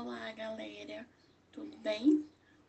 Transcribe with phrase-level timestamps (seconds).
[0.00, 1.04] Olá, galera,
[1.50, 2.24] tudo bem?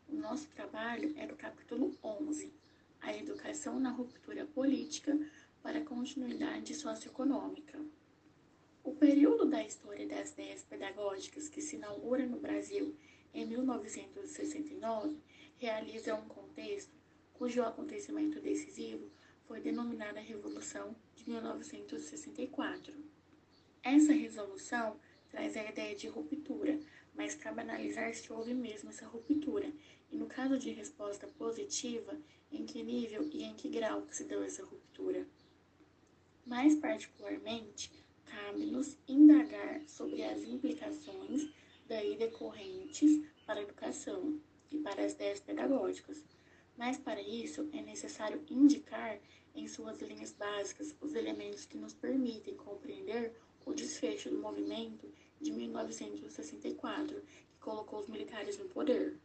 [0.08, 2.52] O nosso trabalho é do capítulo 11,
[3.00, 5.16] a educação na ruptura política
[5.62, 7.80] para a continuidade socioeconômica.
[8.84, 12.98] O período da história das ideias pedagógicas que se inaugura no Brasil
[13.32, 15.16] em 1969
[15.60, 16.92] realiza um contexto
[17.36, 19.08] cujo acontecimento decisivo
[19.48, 22.92] foi denominada Revolução de 1964.
[23.84, 25.00] Essa resolução
[25.30, 26.80] traz a ideia de ruptura,
[27.20, 29.70] mas cabe analisar se houve mesmo essa ruptura
[30.10, 32.18] e, no caso de resposta positiva,
[32.50, 35.28] em que nível e em que grau se deu essa ruptura.
[36.46, 37.92] Mais particularmente,
[38.24, 41.50] cabe-nos indagar sobre as implicações
[41.90, 44.40] daí decorrentes para a educação
[44.72, 46.24] e para as ideias pedagógicas.
[46.78, 49.20] Mas para isso é necessário indicar
[49.54, 53.34] em suas linhas básicas os elementos que nos permitem compreender
[53.66, 59.18] o desfecho do movimento de 1964, que colocou os militares no poder.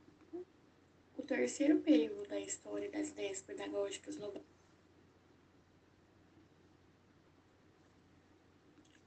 [1.17, 4.33] O terceiro período da história das ideias pedagógicas no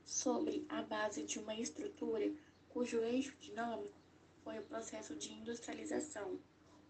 [0.06, 2.32] sobre a base de uma estrutura
[2.70, 3.98] cujo eixo dinâmico
[4.44, 6.40] foi o processo de industrialização.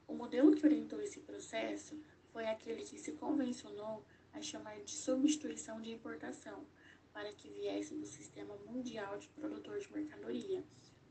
[0.07, 1.99] O modelo que orientou esse processo
[2.31, 6.65] foi aquele que se convencionou a chamar de substituição de importação,
[7.17, 10.63] para que viesse do sistema mundial de produtor de mercadoria,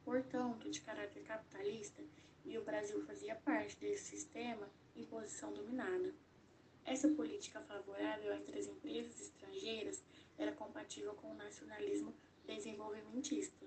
[0.04, 2.00] portanto, de caráter capitalista,
[2.44, 6.14] e o Brasil fazia parte desse sistema em posição dominada.
[6.84, 10.00] Essa política favorável entre as empresas estrangeiras
[10.38, 12.14] era compatível com o nacionalismo
[12.46, 13.66] desenvolvimentista.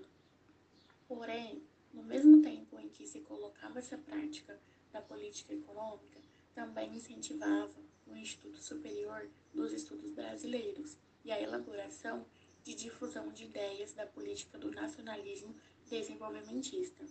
[1.10, 1.62] Porém,
[1.94, 4.58] no mesmo tempo em que se colocava essa prática
[4.94, 6.22] da política econômica,
[6.56, 7.76] também incentivava
[8.08, 12.26] o Instituto Superior dos Estudos Brasileiros e a elaboração
[12.64, 15.56] de difusão de ideias da política do nacionalismo
[15.90, 17.06] desenvolvimentista.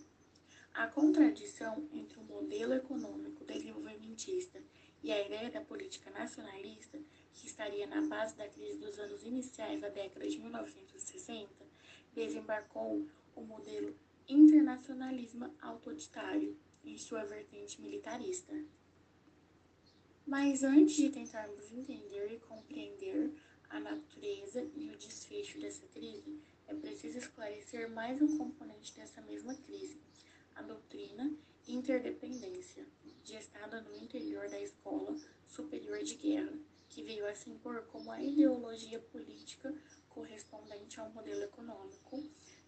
[0.73, 4.61] A contradição entre o modelo econômico desenvolvimentista
[5.03, 6.99] e a ideia da política nacionalista,
[7.33, 11.49] que estaria na base da crise dos anos iniciais da década de 1960,
[12.13, 13.05] desembarcou
[13.35, 13.95] o modelo
[14.27, 18.53] internacionalismo autoritário em sua vertente militarista.
[20.25, 23.31] Mas antes de tentarmos entender e compreender
[23.69, 29.55] a natureza e o desfecho dessa crise, é preciso esclarecer mais um componente dessa mesma
[29.55, 29.99] crise,
[30.55, 31.31] a doutrina
[31.67, 32.85] interdependência,
[33.23, 35.15] gestada no interior da Escola
[35.47, 36.57] Superior de Guerra,
[36.89, 39.73] que veio a se impor como a ideologia política
[40.09, 42.23] correspondente ao modelo econômico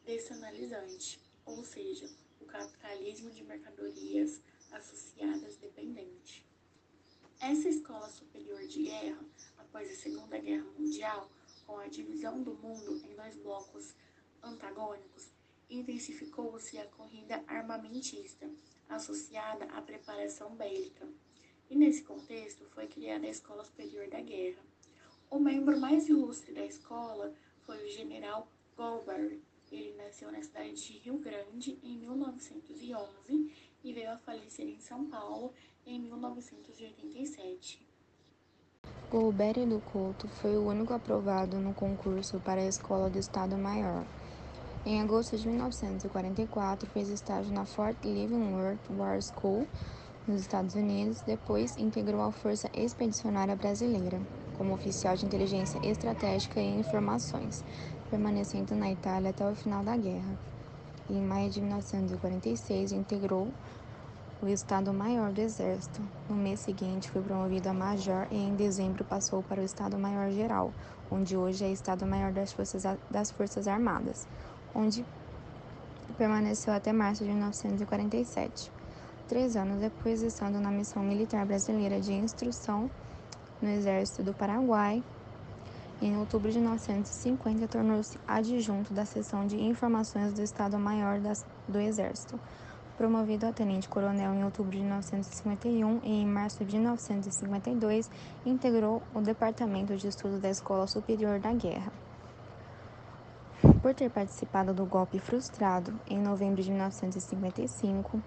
[0.06, 2.08] descentralizante, ou seja,
[2.40, 4.40] o capitalismo de mercadorias
[4.72, 6.46] associadas dependente.
[7.40, 9.26] Essa escola superior de guerra,
[9.72, 11.30] após a Segunda Guerra Mundial,
[11.66, 13.96] com a divisão do mundo em dois blocos
[14.44, 15.32] antagônicos,
[15.70, 18.50] intensificou-se a corrida armamentista,
[18.90, 21.08] associada à preparação bélica.
[21.70, 24.62] E nesse contexto foi criada a Escola Superior da Guerra.
[25.30, 29.42] O membro mais ilustre da escola foi o general Goldberg.
[29.72, 33.54] Ele nasceu na cidade de Rio Grande em 1911
[33.86, 35.54] e veio a falecer em São Paulo
[35.86, 37.91] em 1987.
[39.12, 44.06] Golbery do Couto foi o único aprovado no concurso para a Escola do Estado Maior.
[44.86, 49.68] Em agosto de 1944, fez estágio na Fort Leavenworth War School,
[50.26, 51.20] nos Estados Unidos.
[51.24, 54.22] Depois, integrou a Força Expedicionária Brasileira,
[54.58, 57.66] como oficial de inteligência estratégica e informações,
[58.10, 60.40] permanecendo na Itália até o final da guerra.
[61.10, 63.50] Em maio de 1946, integrou
[64.42, 66.02] o Estado-Maior do Exército.
[66.28, 70.74] No mês seguinte, foi promovido a Major e em dezembro passou para o Estado-Maior-Geral,
[71.12, 74.28] onde hoje é Estado-Maior das Forças, das Forças Armadas,
[74.74, 75.06] onde
[76.18, 78.72] permaneceu até março de 1947.
[79.28, 82.90] Três anos depois, estando na Missão Militar Brasileira de Instrução
[83.62, 85.04] no Exército do Paraguai,
[86.02, 91.20] em outubro de 1950, tornou-se adjunto da Seção de Informações do Estado-Maior
[91.68, 92.40] do Exército
[92.98, 98.10] promovido a tenente-coronel em outubro de 1951 e em março de 1952
[98.46, 101.92] integrou o Departamento de Estudos da Escola Superior da Guerra.
[103.82, 108.22] Por ter participado do golpe frustrado em novembro de 1955,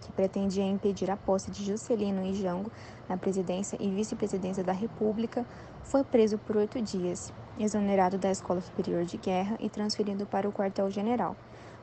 [0.00, 2.70] que pretendia impedir a posse de Juscelino e Jango
[3.08, 5.44] na presidência e vice-presidência da República,
[5.82, 10.52] foi preso por oito dias, exonerado da Escola Superior de Guerra e transferido para o
[10.52, 11.36] quartel-general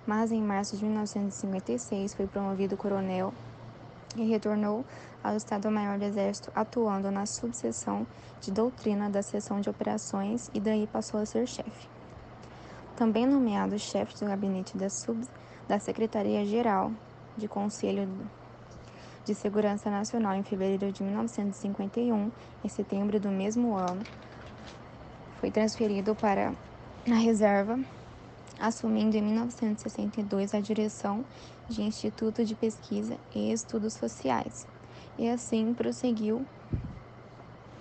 [0.05, 3.33] mas em março de 1956 foi promovido coronel
[4.15, 4.85] e retornou
[5.23, 8.05] ao Estado-Maior do Exército, atuando na subseção
[8.39, 11.87] de doutrina da seção de operações e daí passou a ser chefe.
[12.95, 15.25] Também nomeado chefe do gabinete da, sub,
[15.67, 16.91] da Secretaria-Geral
[17.37, 18.09] de Conselho
[19.23, 22.31] de Segurança Nacional em fevereiro de 1951,
[22.63, 24.01] em setembro do mesmo ano,
[25.39, 26.53] foi transferido para
[27.09, 27.79] a reserva,
[28.61, 31.25] assumindo em 1962 a direção
[31.67, 34.67] de Instituto de Pesquisa e Estudos Sociais,
[35.17, 36.45] e assim prosseguiu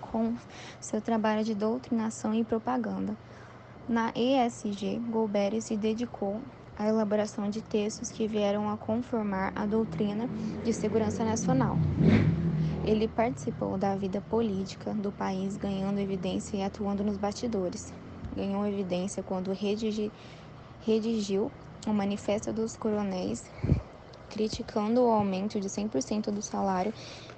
[0.01, 0.35] com
[0.79, 3.15] seu trabalho de doutrinação e propaganda.
[3.87, 6.41] Na ESG, Golbery se dedicou
[6.77, 10.27] à elaboração de textos que vieram a conformar a doutrina
[10.63, 11.77] de segurança nacional.
[12.83, 17.93] Ele participou da vida política do país, ganhando evidência e atuando nos bastidores.
[18.35, 20.11] Ganhou evidência quando redigi,
[20.81, 21.51] redigiu
[21.87, 23.43] o Manifesto dos Coronéis,
[24.29, 26.93] criticando o aumento de 100% do salário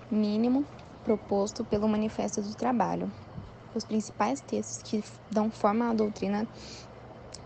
[0.09, 0.65] mínimo
[1.03, 3.11] proposto pelo Manifesto do Trabalho.
[3.75, 6.47] Os principais textos que dão forma à doutrina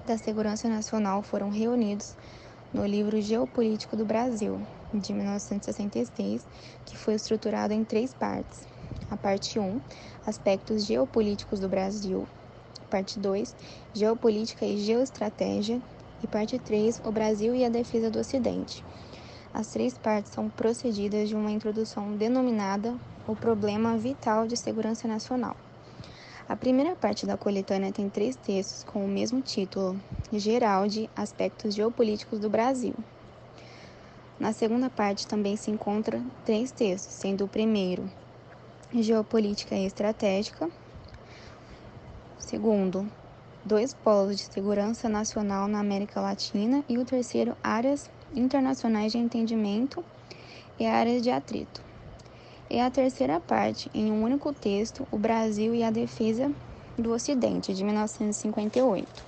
[0.05, 2.15] da segurança nacional foram reunidos
[2.73, 4.61] no livro Geopolítico do Brasil,
[4.93, 6.45] de 1966,
[6.85, 8.67] que foi estruturado em três partes.
[9.09, 9.81] A parte 1,
[10.25, 12.27] Aspectos Geopolíticos do Brasil.
[12.89, 13.55] Parte 2,
[13.93, 15.81] Geopolítica e Geoestratégia.
[16.23, 18.83] E parte 3, O Brasil e a Defesa do Ocidente.
[19.53, 22.95] As três partes são procedidas de uma introdução denominada
[23.27, 25.55] O Problema Vital de Segurança Nacional.
[26.47, 29.99] A primeira parte da coletânea tem três textos com o mesmo título,
[30.31, 32.95] Geral de Aspectos Geopolíticos do Brasil.
[34.39, 38.09] Na segunda parte também se encontra três textos, sendo o primeiro,
[38.93, 40.69] Geopolítica e Estratégica.
[42.39, 43.09] Segundo,
[43.65, 50.03] dois polos de segurança nacional na América Latina e o terceiro, áreas internacionais de entendimento
[50.79, 51.81] e áreas de atrito.
[52.69, 56.51] E a terceira parte, em um único texto, O Brasil e a Defesa
[56.97, 59.23] do Ocidente, de 1958.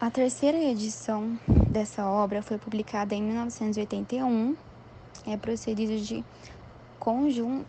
[0.00, 1.38] A terceira edição
[1.68, 4.56] dessa obra foi publicada em 1981,
[5.26, 6.24] é procedido de
[6.98, 7.64] conjun...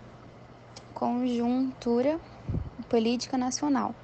[0.94, 2.20] conjuntura
[2.90, 3.96] política nacional.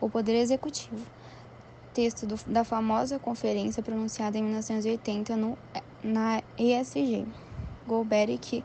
[0.00, 1.04] O Poder Executivo
[1.92, 5.58] texto do, da famosa conferência pronunciada em 1980 no,
[6.02, 7.26] na ESG.
[7.86, 8.64] Golbery, que,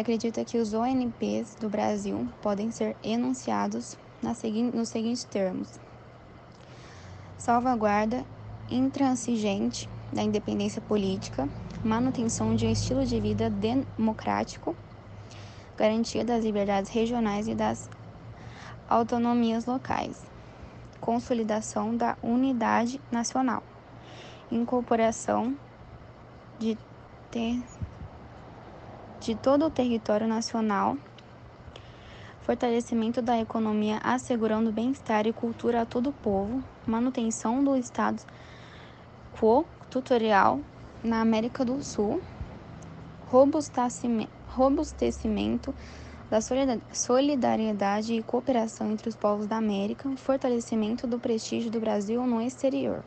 [0.00, 5.78] acredita que os ONPs do Brasil podem ser enunciados na segui, nos seguintes termos:
[7.38, 8.24] salvaguarda
[8.70, 11.48] intransigente da independência política,
[11.84, 14.74] manutenção de um estilo de vida democrático,
[15.76, 17.88] garantia das liberdades regionais e das
[18.88, 20.24] autonomias locais.
[21.00, 23.62] Consolidação da unidade nacional,
[24.50, 25.54] incorporação
[26.58, 26.78] de,
[27.30, 27.62] ter,
[29.20, 30.96] de todo o território nacional,
[32.40, 38.22] fortalecimento da economia assegurando bem-estar e cultura a todo o povo, manutenção do Estado
[39.38, 40.60] quo tutorial
[41.02, 42.22] na América do Sul,
[43.26, 44.43] robustecimento
[46.30, 46.40] da
[46.92, 53.04] solidariedade e cooperação entre os povos da América, fortalecimento do prestígio do Brasil no exterior.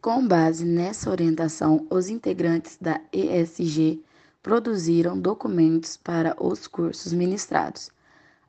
[0.00, 4.02] Com base nessa orientação, os integrantes da ESG
[4.42, 7.90] produziram documentos para os cursos ministrados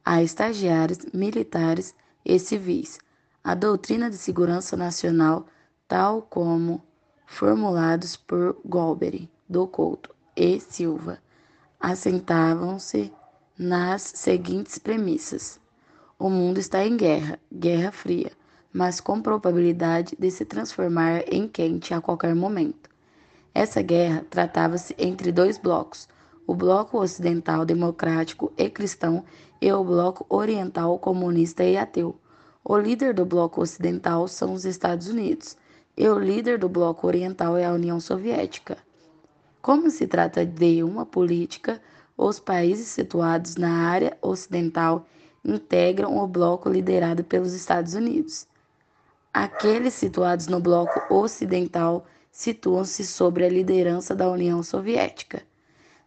[0.05, 1.93] a estagiários militares
[2.25, 2.99] e civis,
[3.43, 5.45] a doutrina de segurança nacional,
[5.87, 6.83] tal como
[7.27, 11.19] formulados por Golbery, do Couto e Silva,
[11.79, 13.11] assentavam-se
[13.57, 15.59] nas seguintes premissas:
[16.17, 18.31] o mundo está em guerra, guerra fria,
[18.73, 22.89] mas com probabilidade de se transformar em quente a qualquer momento.
[23.53, 26.09] Essa guerra tratava-se entre dois blocos:
[26.45, 29.23] o bloco ocidental democrático e cristão
[29.61, 32.15] e o bloco oriental comunista e ateu.
[32.63, 35.55] O líder do bloco ocidental são os Estados Unidos
[35.95, 38.77] e o líder do bloco oriental é a União Soviética.
[39.61, 41.81] Como se trata de uma política
[42.17, 45.05] os países situados na área ocidental
[45.43, 48.47] integram o bloco liderado pelos Estados Unidos.
[49.33, 55.43] Aqueles situados no bloco ocidental situam-se sobre a liderança da União Soviética.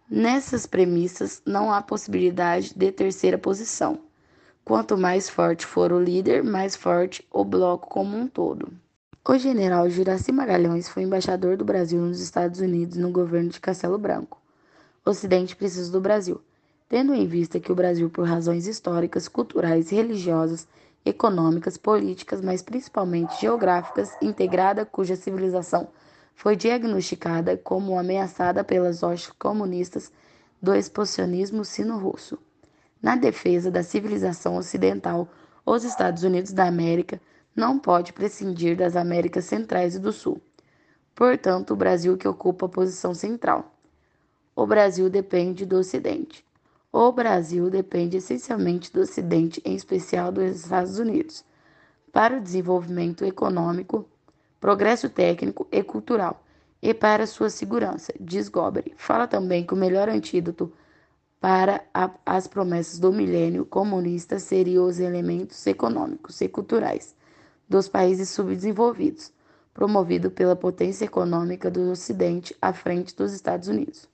[0.08, 4.00] Nessas premissas, não há possibilidade de terceira posição.
[4.64, 8.72] Quanto mais forte for o líder, mais forte o bloco como um todo.
[9.24, 13.96] O general Juraci Magalhães foi embaixador do Brasil nos Estados Unidos no governo de Castelo
[13.96, 14.36] Branco.
[15.06, 16.40] Ocidente precisa do Brasil,
[16.88, 20.66] tendo em vista que o Brasil, por razões históricas, culturais, religiosas,
[21.04, 25.86] econômicas, políticas, mas principalmente geográficas, integrada, cuja civilização
[26.34, 30.10] foi diagnosticada como ameaçada pelas hostes comunistas
[30.60, 32.36] do expansionismo sino-russo.
[33.00, 35.28] Na defesa da civilização ocidental,
[35.64, 37.20] os Estados Unidos da América
[37.54, 40.40] não pode prescindir das Américas Centrais e do Sul.
[41.14, 43.74] Portanto, o Brasil que ocupa a posição central.
[44.56, 46.44] O Brasil depende do Ocidente.
[46.90, 51.44] O Brasil depende essencialmente do Ocidente, em especial dos Estados Unidos,
[52.10, 54.06] para o desenvolvimento econômico,
[54.60, 56.44] progresso técnico e cultural
[56.82, 58.92] e para sua segurança, diz Gobre.
[58.96, 60.72] Fala também que o melhor antídoto
[61.40, 67.14] para a, as promessas do milênio comunista seriam os elementos econômicos e culturais
[67.72, 69.32] dos países subdesenvolvidos,
[69.72, 74.06] promovido pela potência econômica do Ocidente à frente dos Estados Unidos.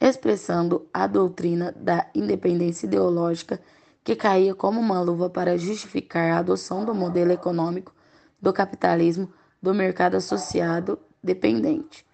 [0.00, 3.60] Expressando a doutrina da independência ideológica
[4.02, 7.94] que caía como uma luva para justificar a adoção do modelo econômico
[8.42, 9.32] do capitalismo
[9.62, 12.04] do mercado associado dependente.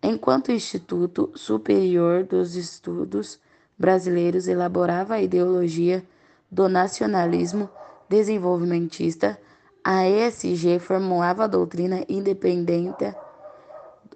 [0.00, 3.40] Enquanto o Instituto Superior dos Estudos
[3.76, 6.04] Brasileiros elaborava a ideologia
[6.48, 7.68] do nacionalismo
[8.14, 9.36] desenvolvimentista,
[9.82, 13.12] a ESG formulava a doutrina independente.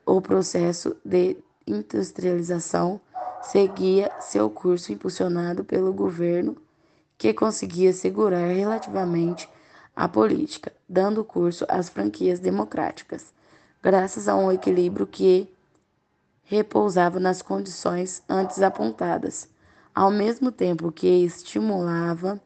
[0.06, 1.36] O processo de
[1.66, 3.00] industrialização
[3.42, 6.56] seguia seu curso impulsionado pelo governo,
[7.18, 9.48] que conseguia segurar relativamente
[9.96, 13.34] a política, dando curso às franquias democráticas,
[13.82, 15.52] graças a um equilíbrio que
[16.44, 19.48] repousava nas condições antes apontadas,
[19.92, 22.40] ao mesmo tempo que estimulava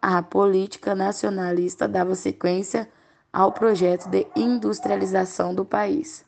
[0.00, 2.88] a política nacionalista dava sequência
[3.32, 6.24] ao projeto de industrialização do país.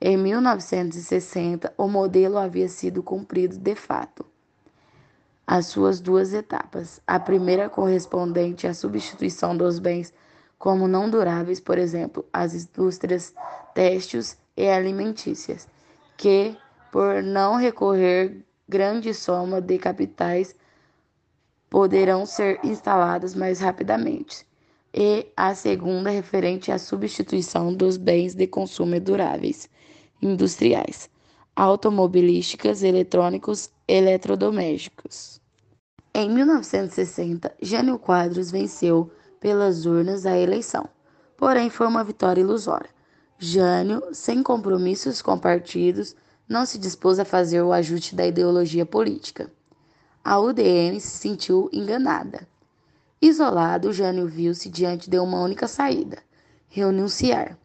[0.00, 4.24] Em 1960, o modelo havia sido cumprido de fato.
[5.46, 10.12] As suas duas etapas, a primeira correspondente à substituição dos bens
[10.58, 13.34] como não duráveis, por exemplo, as indústrias
[13.74, 15.68] têxteis e alimentícias,
[16.16, 16.56] que,
[16.90, 20.54] por não recorrer grande soma de capitais,
[21.76, 24.46] poderão ser instaladas mais rapidamente,
[24.94, 29.68] e a segunda referente à substituição dos bens de consumo duráveis,
[30.22, 31.10] industriais,
[31.54, 35.38] automobilísticas, eletrônicos, eletrodomésticos.
[36.14, 40.88] Em 1960, Jânio Quadros venceu pelas urnas a eleição,
[41.36, 42.88] porém foi uma vitória ilusória.
[43.38, 46.16] Jânio, sem compromissos com partidos,
[46.48, 49.52] não se dispôs a fazer o ajuste da ideologia política
[50.26, 52.48] a UDN se sentiu enganada.
[53.22, 56.18] Isolado, Jânio viu-se diante de uma única saída:
[56.68, 57.56] renunciar.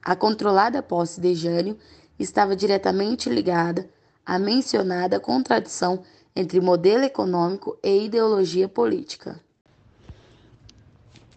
[0.00, 1.76] A controlada posse de Jânio
[2.16, 3.90] estava diretamente ligada
[4.24, 6.04] à mencionada contradição
[6.36, 9.40] entre modelo econômico e ideologia política.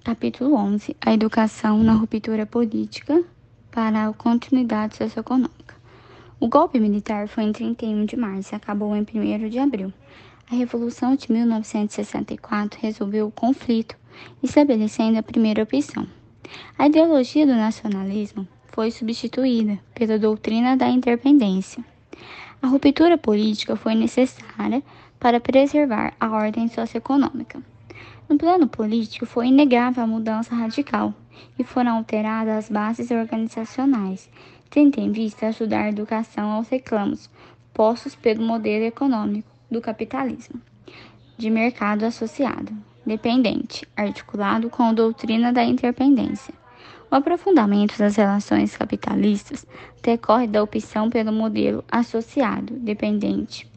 [0.03, 3.23] Capítulo 11 A educação na ruptura política
[3.71, 5.75] para a continuidade socioeconômica.
[6.39, 9.91] O golpe militar foi em 31 de março e acabou em 1 de abril.
[10.51, 13.95] A Revolução de 1964 resolveu o conflito,
[14.43, 16.05] estabelecendo a primeira opção.
[16.77, 21.81] A ideologia do nacionalismo foi substituída pela doutrina da independência.
[22.61, 24.83] A ruptura política foi necessária
[25.17, 27.63] para preservar a ordem socioeconômica.
[28.27, 31.13] No plano político, foi inegável a mudança radical
[31.57, 34.29] e foram alteradas as bases organizacionais,
[34.69, 37.29] tendo em vista ajudar a educação aos reclamos
[37.73, 40.61] postos pelo modelo econômico do capitalismo,
[41.37, 42.71] de mercado associado,
[43.05, 46.53] dependente, articulado com a doutrina da interdependência.
[47.09, 49.65] O aprofundamento das relações capitalistas
[50.03, 53.69] decorre da opção pelo modelo associado, dependente.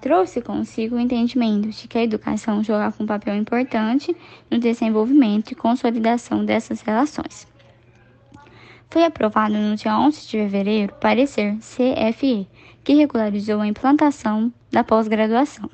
[0.00, 4.16] Trouxe consigo o entendimento de que a educação jogava um papel importante
[4.50, 7.46] no desenvolvimento e consolidação dessas relações.
[8.88, 12.48] Foi aprovado no dia 11 de fevereiro parecer CFE,
[12.84, 15.70] que regularizou a implantação da pós-graduação.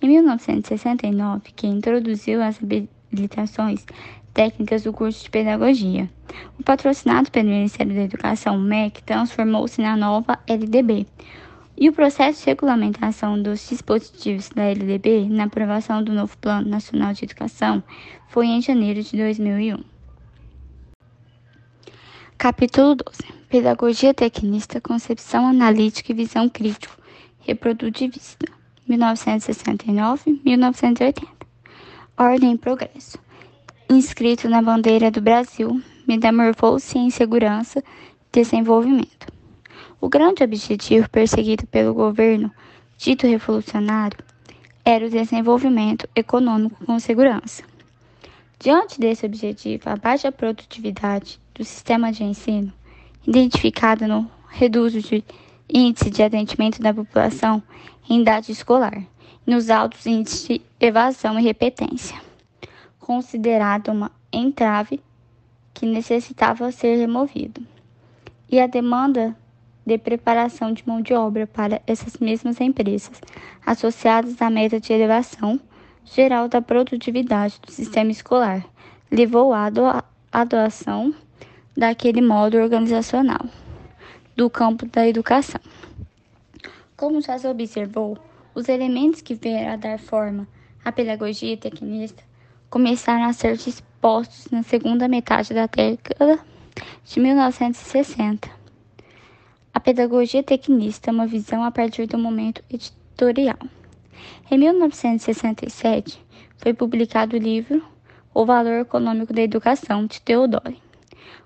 [0.00, 3.84] Em 1969, que introduziu as habilitações
[4.34, 6.08] técnicas do curso de pedagogia.
[6.58, 11.06] O patrocinado pelo Ministério da Educação, MEC, transformou-se na nova LDB.
[11.76, 17.12] E o processo de regulamentação dos dispositivos da LDB na aprovação do novo Plano Nacional
[17.12, 17.82] de Educação
[18.28, 19.82] foi em janeiro de 2001.
[22.38, 23.41] Capítulo 12.
[23.52, 26.96] Pedagogia tecnista, concepção analítica e visão crítico
[27.40, 28.46] reprodutivista.
[28.88, 31.28] 1969-1980.
[32.16, 33.18] Ordem e progresso.
[33.90, 37.82] Inscrito na bandeira do Brasil, metamorfose em segurança e
[38.32, 39.26] desenvolvimento.
[40.00, 42.50] O grande objetivo perseguido pelo governo
[42.96, 44.16] dito revolucionário
[44.82, 47.62] era o desenvolvimento econômico com segurança.
[48.58, 52.72] Diante desse objetivo, a baixa produtividade do sistema de ensino,
[53.26, 55.24] identificada no reduto de
[55.68, 57.62] índice de atendimento da população
[58.08, 59.02] em idade escolar,
[59.46, 62.20] nos altos índices de evasão e repetência,
[62.98, 65.00] considerada uma entrave
[65.72, 67.64] que necessitava ser removido.
[68.50, 69.34] E a demanda
[69.84, 73.20] de preparação de mão de obra para essas mesmas empresas,
[73.64, 75.58] associadas à meta de elevação
[76.04, 78.64] geral da produtividade do sistema escolar,
[79.10, 79.70] levou à
[80.30, 81.14] adoção
[81.76, 83.46] daquele modo organizacional
[84.36, 85.60] do campo da educação.
[86.96, 88.18] Como já se observou,
[88.54, 90.46] os elementos que vieram a dar forma
[90.84, 92.22] à pedagogia tecnista
[92.68, 96.38] começaram a ser dispostos na segunda metade da década
[97.04, 98.50] de 1960.
[99.74, 103.58] A pedagogia tecnista é uma visão a partir do momento editorial.
[104.50, 106.22] Em 1967,
[106.58, 107.82] foi publicado o livro
[108.34, 110.80] O Valor Econômico da Educação, de Theodore,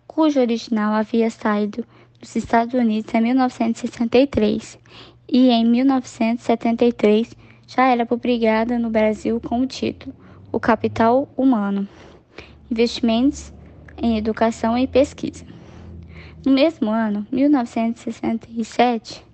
[0.06, 1.84] cujo original havia saído
[2.20, 4.78] dos Estados Unidos em 1963
[5.28, 7.34] e em 1973
[7.66, 10.14] já era publicada no Brasil com o título
[10.52, 11.88] O Capital Humano:
[12.70, 13.52] Investimentos
[13.96, 15.44] em Educação e Pesquisa.
[16.44, 19.24] No mesmo ano, 1967,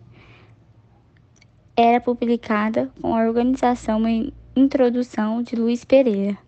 [1.77, 6.39] era publicada com a organização e introdução de Luiz Pereira,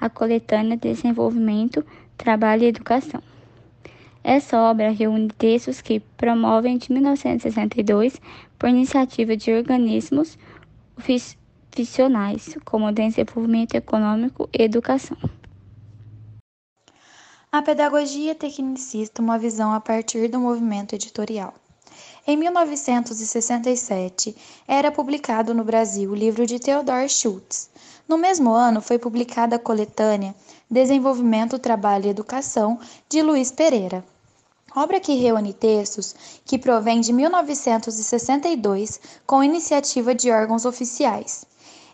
[0.00, 1.84] a coletânea Desenvolvimento,
[2.16, 3.22] Trabalho e Educação.
[4.24, 8.20] Essa obra reúne textos que promovem de 1962
[8.56, 10.38] por iniciativa de organismos
[10.96, 15.16] oficiais, como desenvolvimento econômico e educação.
[17.50, 21.54] A pedagogia tecnicista, uma visão a partir do movimento editorial.
[22.24, 24.36] Em 1967,
[24.68, 27.68] era publicado no Brasil o livro de Theodor Schultz.
[28.08, 30.34] No mesmo ano, foi publicada a coletânea
[30.70, 34.04] Desenvolvimento, Trabalho e Educação, de Luiz Pereira
[34.74, 36.14] obra que reúne textos
[36.44, 41.44] que provém de 1962 com iniciativa de órgãos oficiais.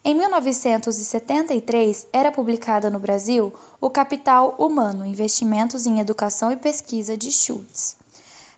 [0.04, 7.32] Em 1973, era publicada no Brasil O Capital Humano, Investimentos em Educação e Pesquisa de
[7.32, 7.96] Schultz.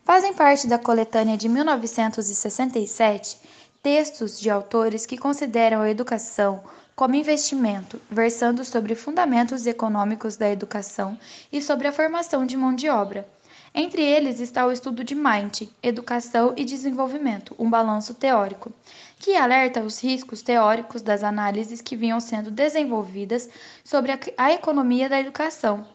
[0.05, 3.39] Fazem parte da coletânea de 1967
[3.83, 6.63] textos de autores que consideram a educação
[6.95, 11.19] como investimento, versando sobre fundamentos econômicos da educação
[11.51, 13.27] e sobre a formação de mão de obra.
[13.73, 18.73] Entre eles está o estudo de Mind, Educação e Desenvolvimento, um balanço teórico,
[19.17, 23.49] que alerta os riscos teóricos das análises que vinham sendo desenvolvidas
[23.85, 25.87] sobre a economia da educação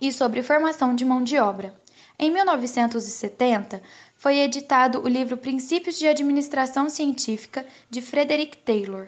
[0.00, 1.72] e sobre formação de mão de obra.
[2.18, 3.80] Em 1970,
[4.16, 9.06] foi editado o livro Princípios de Administração Científica de Frederick Taylor.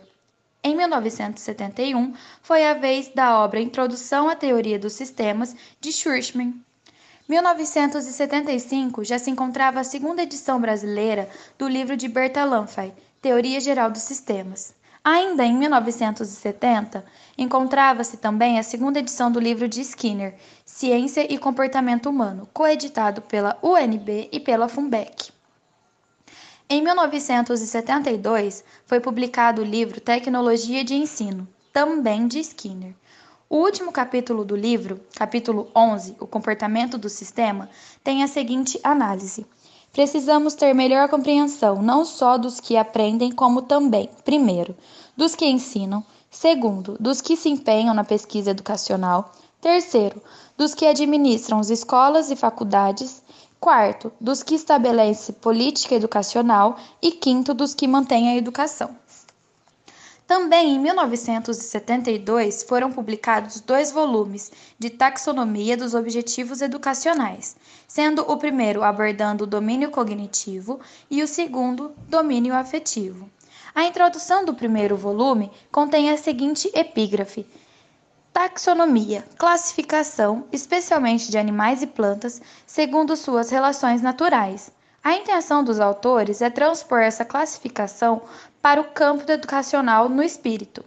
[0.63, 6.63] Em 1971, foi a vez da obra Introdução à Teoria dos Sistemas de Schurchman.
[7.29, 13.91] 1975 já se encontrava a segunda edição brasileira do livro de Berta Lanfay, Teoria Geral
[13.91, 14.75] dos Sistemas.
[15.05, 17.05] Ainda em 1970,
[17.37, 23.59] encontrava-se também a segunda edição do livro de Skinner, Ciência e Comportamento Humano, coeditado pela
[23.63, 25.33] UNB e pela FUNBEC.
[26.69, 32.95] Em 1972, foi publicado o livro Tecnologia de Ensino, também de Skinner.
[33.53, 37.69] O último capítulo do livro, capítulo 11, O Comportamento do Sistema,
[38.03, 39.45] tem a seguinte análise.
[39.93, 44.75] Precisamos ter melhor compreensão não só dos que aprendem, como também, primeiro,
[45.15, 50.23] dos que ensinam, segundo, dos que se empenham na pesquisa educacional, terceiro,
[50.57, 53.23] dos que administram as escolas e faculdades,
[53.61, 58.97] quarto, dos que estabelecem política educacional e quinto, dos que mantêm a educação.
[60.27, 67.57] Também em 1972 foram publicados dois volumes de taxonomia dos objetivos educacionais,
[67.89, 70.81] sendo o primeiro abordando o domínio cognitivo
[71.11, 73.29] e o segundo, domínio afetivo.
[73.75, 77.47] A introdução do primeiro volume contém a seguinte epígrafe:
[78.33, 84.71] Taxonomia, classificação, especialmente de animais e plantas, segundo suas relações naturais.
[85.05, 88.23] A intenção dos autores é transpor essa classificação
[88.63, 90.85] para o campo educacional no espírito.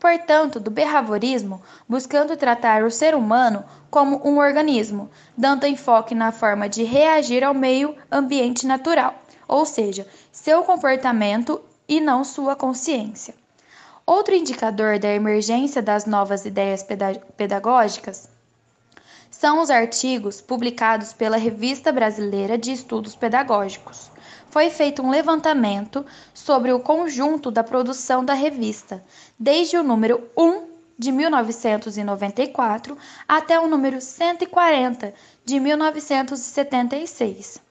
[0.00, 5.08] Portanto, do behaviorismo, buscando tratar o ser humano como um organismo,
[5.38, 9.14] dando enfoque na forma de reagir ao meio ambiente natural,
[9.46, 13.34] ou seja, seu comportamento e não sua consciência.
[14.04, 16.84] Outro indicador da emergência das novas ideias
[17.36, 18.28] pedagógicas
[19.30, 24.11] são os artigos publicados pela Revista Brasileira de Estudos Pedagógicos
[24.52, 29.02] foi feito um levantamento sobre o conjunto da produção da revista,
[29.38, 30.64] desde o número 1
[30.98, 37.62] de 1994 até o número 140 de 1976.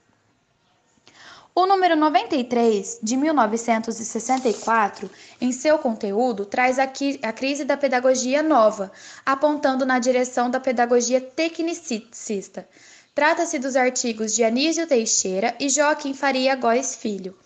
[1.54, 5.08] O número 93, de 1964,
[5.40, 6.90] em seu conteúdo, traz a,
[7.22, 8.90] a crise da pedagogia nova,
[9.24, 12.66] apontando na direção da pedagogia tecnicista.
[13.14, 17.36] Trata-se dos artigos de Anísio Teixeira e Joaquim Faria Góes Filho,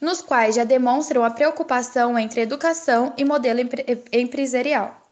[0.00, 3.58] nos quais já demonstram a preocupação entre educação e modelo
[4.12, 5.02] empresarial.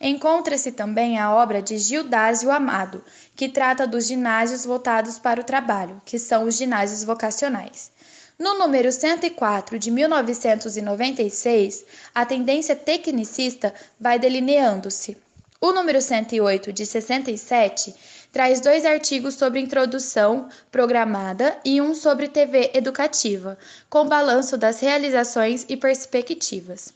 [0.00, 3.02] Encontra-se também a obra de Gildásio Amado,
[3.34, 7.90] que trata dos ginásios voltados para o trabalho, que são os ginásios vocacionais.
[8.38, 15.16] No número 104 de 1996, a tendência tecnicista vai delineando-se.
[15.60, 17.92] O número 108 de 67
[18.32, 25.64] traz dois artigos sobre introdução programada e um sobre TV educativa, com balanço das realizações
[25.68, 26.92] e perspectivas.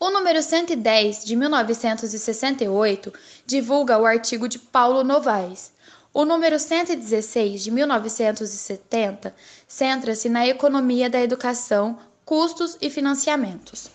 [0.00, 3.12] O número 110 de 1968
[3.46, 5.72] divulga o artigo de Paulo Novaes.
[6.12, 9.34] O número 116 de 1970
[9.66, 13.90] centra-se na economia da educação, custos e financiamentos.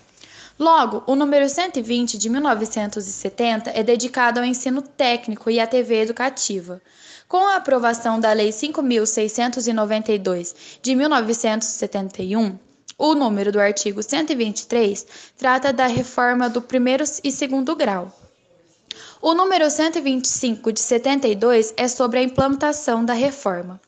[0.59, 6.81] Logo, o número 120 de 1970 é dedicado ao ensino técnico e à TV educativa.
[7.29, 12.59] Com a aprovação da Lei 5692 de 1971,
[12.97, 18.11] o número do artigo 123 trata da reforma do primeiro e segundo grau.
[19.21, 23.79] O número 125 de 72 é sobre a implantação da reforma.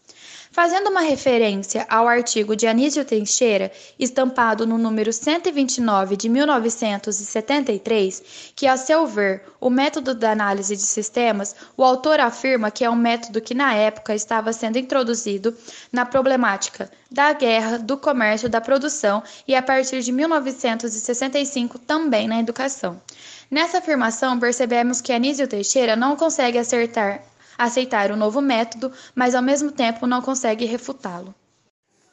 [0.54, 8.68] Fazendo uma referência ao artigo de Anísio Teixeira, estampado no número 129 de 1973, que,
[8.68, 12.98] a seu ver, o método da análise de sistemas, o autor afirma que é um
[12.98, 15.56] método que na época estava sendo introduzido
[15.90, 22.42] na problemática da guerra, do comércio, da produção e a partir de 1965 também na
[22.42, 23.02] educação.
[23.50, 27.31] Nessa afirmação, percebemos que Anísio Teixeira não consegue acertar
[27.66, 31.34] aceitar o novo método, mas ao mesmo tempo não consegue refutá-lo.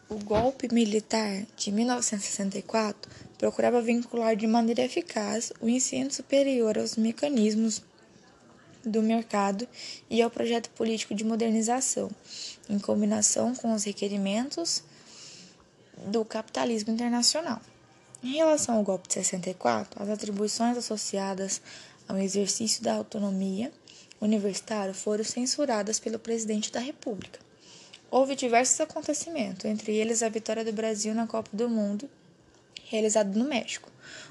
[0.09, 7.83] O golpe militar de 1964 procurava vincular de maneira eficaz o ensino superior aos mecanismos
[8.85, 9.69] do mercado
[10.09, 12.11] e ao projeto político de modernização,
[12.69, 14.83] em combinação com os requerimentos
[16.07, 17.61] do capitalismo internacional.
[18.23, 21.61] Em relação ao golpe de 64, as atribuições associadas
[22.09, 23.71] ao exercício da autonomia
[24.21, 27.39] universitário foram censuradas pelo presidente da República.
[28.11, 32.09] Houve diversos acontecimentos, entre eles a vitória do Brasil na Copa do Mundo,
[32.85, 33.91] realizada no México.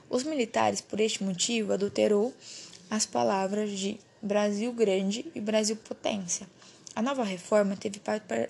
[0.10, 2.34] Os militares, por este motivo, adulterou
[2.89, 6.47] as palavras de Brasil Grande e Brasil Potência.
[6.95, 8.02] A nova reforma teve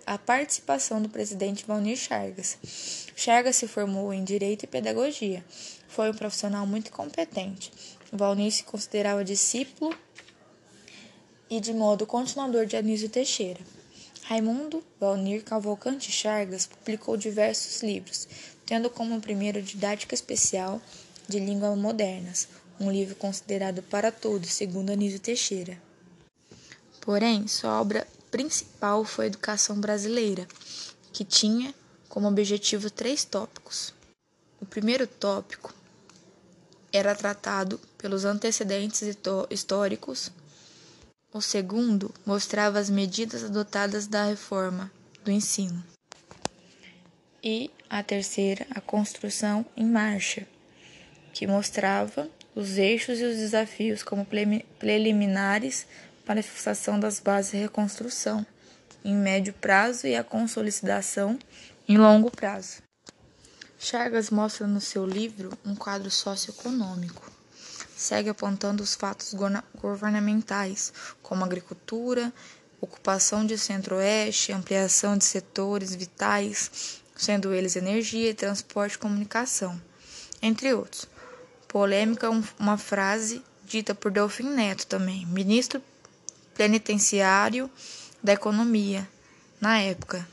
[0.06, 2.58] a participação do presidente Valnir Chargas.
[3.14, 5.44] Chargas se formou em Direito e Pedagogia.
[5.90, 7.70] Foi um profissional muito competente.
[8.10, 9.94] Valnir se considerava discípulo
[11.50, 13.60] e de modo continuador de Anísio Teixeira.
[14.24, 18.28] Raimundo Valnir Cavalcante Chargas publicou diversos livros,
[18.66, 20.82] tendo como primeiro Didática Especial
[21.28, 25.82] de Línguas Modernas, um livro considerado para todos, segundo Anísio Teixeira.
[27.02, 30.46] Porém, sua obra principal foi a Educação Brasileira,
[31.14, 31.74] que tinha
[32.10, 33.94] como objetivo três tópicos.
[34.60, 35.74] O primeiro tópico
[36.92, 39.02] era tratado pelos antecedentes
[39.50, 40.32] históricos
[41.34, 44.92] o segundo mostrava as medidas adotadas da reforma
[45.24, 45.84] do ensino.
[47.44, 50.48] E a terceira, a construção em marcha,
[51.34, 54.26] que mostrava os eixos e os desafios como
[54.80, 55.86] preliminares
[56.26, 58.46] para a fixação das bases de reconstrução
[59.06, 61.38] em médio prazo e a consolidação
[61.88, 62.82] em longo prazo.
[63.80, 67.27] Chagas mostra no seu livro um quadro socioeconômico
[67.98, 69.34] segue apontando os fatos
[69.76, 72.32] governamentais, como agricultura,
[72.80, 79.82] ocupação de centro-oeste, ampliação de setores vitais, sendo eles energia, transporte e comunicação,
[80.42, 81.08] entre outros.
[81.68, 82.30] Polêmica
[82.60, 85.82] uma frase dita por Delfim Neto também, ministro
[86.54, 87.70] penitenciário
[88.24, 89.10] da economia,
[89.60, 90.28] na época.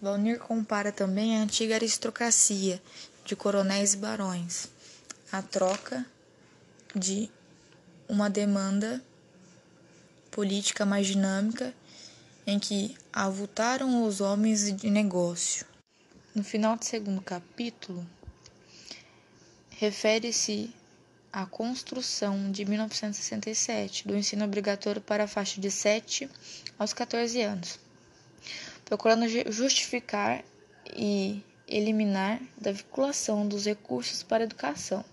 [0.00, 2.82] Valnir compara também a antiga aristocracia
[3.24, 4.68] de coronéis e barões,
[5.30, 6.04] a troca
[6.94, 7.28] de
[8.08, 9.02] uma demanda
[10.30, 11.74] política mais dinâmica
[12.46, 15.66] em que avultaram os homens de negócio.
[16.34, 18.06] No final do segundo capítulo,
[19.70, 20.72] refere-se
[21.32, 26.30] à construção de 1967 do ensino obrigatório para a faixa de 7
[26.78, 27.78] aos 14 anos,
[28.84, 30.44] procurando justificar
[30.94, 35.04] e eliminar da vinculação dos recursos para a educação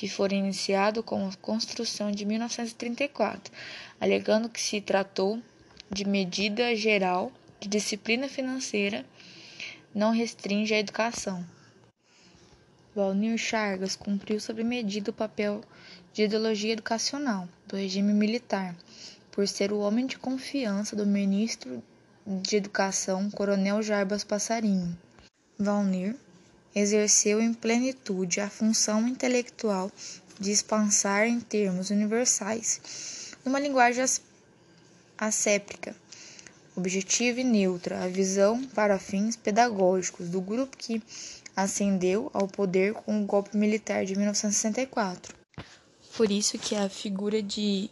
[0.00, 3.52] que fora iniciado com a construção de 1934,
[4.00, 5.42] alegando que se tratou
[5.90, 9.04] de medida geral de disciplina financeira
[9.94, 11.44] não restringe a educação.
[12.96, 15.60] Valnir Chagas cumpriu sob medida o papel
[16.14, 18.74] de ideologia educacional do regime militar,
[19.30, 21.84] por ser o homem de confiança do ministro
[22.26, 24.98] de Educação, Coronel Jarbas Passarinho.
[25.58, 26.16] Valnir
[26.74, 29.90] exerceu em plenitude a função intelectual
[30.38, 34.04] de expansar em termos universais, numa linguagem
[35.18, 35.94] asséptica,
[36.74, 41.02] objetiva e neutra, a visão para fins pedagógicos do grupo que
[41.54, 45.34] ascendeu ao poder com o golpe militar de 1964.
[46.16, 47.90] Por isso que a figura de,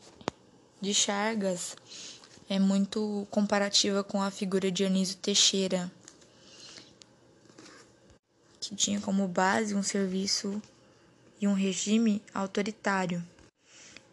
[0.81, 1.77] de Chagas
[2.49, 5.91] é muito comparativa com a figura de Anísio Teixeira,
[8.69, 10.61] que tinha como base um serviço
[11.41, 13.25] e um regime autoritário.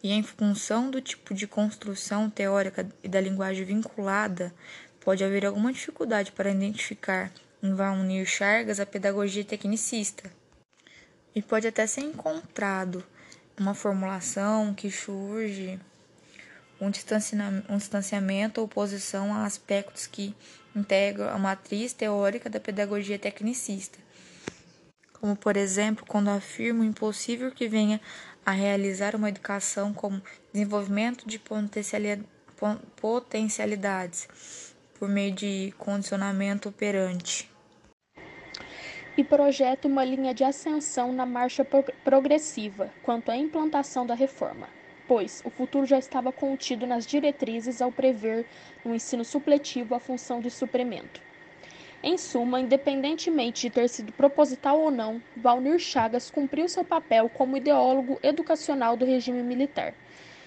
[0.02, 4.54] E em função do tipo de construção teórica e da linguagem vinculada,
[4.98, 7.30] pode haver alguma dificuldade para identificar
[7.62, 10.32] em unir Chagas a pedagogia tecnicista.
[11.34, 13.04] E pode até ser encontrado
[13.58, 15.78] uma formulação que surge
[16.80, 20.34] um distanciamento ou oposição a aspectos que
[20.74, 24.05] integram a matriz teórica da pedagogia tecnicista.
[25.20, 28.00] Como, por exemplo, quando afirma o impossível que venha
[28.44, 31.40] a realizar uma educação como desenvolvimento de
[32.96, 34.28] potencialidades
[34.98, 37.50] por meio de condicionamento operante.
[39.16, 41.66] E projeta uma linha de ascensão na marcha
[42.04, 44.68] progressiva quanto à implantação da reforma,
[45.08, 48.46] pois o futuro já estava contido nas diretrizes ao prever
[48.84, 51.25] no ensino supletivo a função de suprimento.
[52.08, 57.56] Em suma, independentemente de ter sido proposital ou não, Valnir Chagas cumpriu seu papel como
[57.56, 59.92] ideólogo educacional do regime militar,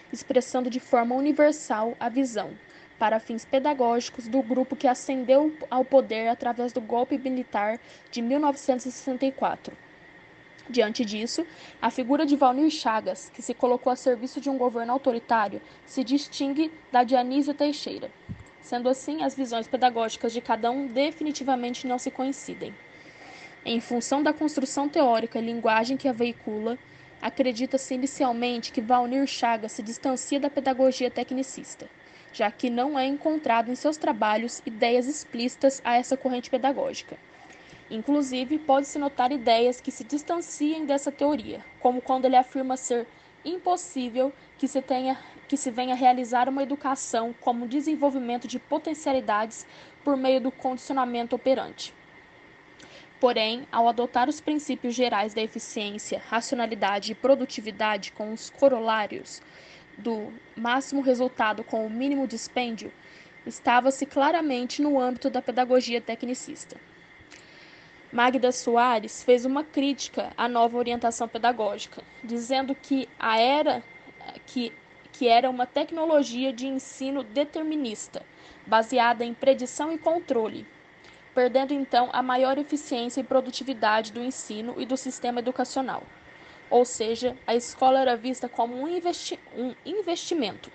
[0.10, 2.52] expressando de forma universal a visão,
[2.98, 7.78] para fins pedagógicos, do grupo que ascendeu ao poder através do golpe militar
[8.10, 9.76] de 1964.
[10.70, 11.46] Diante disso,
[11.82, 16.06] a figura de Valnir Chagas, que se colocou a serviço de um governo autoritário, se
[16.06, 18.10] distingue da de Anísio Teixeira.
[18.62, 22.74] Sendo assim, as visões pedagógicas de cada um definitivamente não se coincidem.
[23.66, 26.78] Em função da construção teórica e linguagem que a veicula,
[27.22, 31.88] acredita-se inicialmente que Valnir Chagas se distancia da pedagogia tecnicista,
[32.32, 37.18] já que não é encontrado em seus trabalhos ideias explícitas a essa corrente pedagógica.
[37.92, 43.08] Inclusive, pode-se notar ideias que se distanciem dessa teoria, como quando ele afirma ser
[43.44, 49.66] impossível que se, tenha, que se venha realizar uma educação como desenvolvimento de potencialidades
[50.04, 51.94] por meio do condicionamento operante.
[53.20, 59.42] Porém, ao adotar os princípios gerais da eficiência, racionalidade e produtividade com os corolários
[59.98, 62.92] do máximo resultado com o mínimo dispêndio,
[63.46, 66.78] estava-se claramente no âmbito da pedagogia tecnicista.
[68.12, 73.84] Magda Soares fez uma crítica à nova orientação pedagógica, dizendo que a era
[74.48, 74.74] que,
[75.12, 78.26] que era uma tecnologia de ensino determinista,
[78.66, 80.66] baseada em predição e controle,
[81.36, 86.02] perdendo então a maior eficiência e produtividade do ensino e do sistema educacional.
[86.68, 90.72] Ou seja, a escola era vista como um, investi um investimento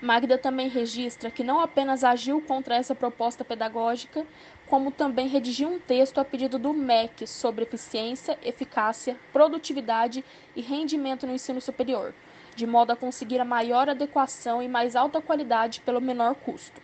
[0.00, 4.26] Magda também registra que não apenas agiu contra essa proposta pedagógica,
[4.66, 10.24] como também redigiu um texto a pedido do MEC sobre eficiência, eficácia, produtividade
[10.56, 12.14] e rendimento no ensino superior,
[12.56, 16.80] de modo a conseguir a maior adequação e mais alta qualidade pelo menor custo.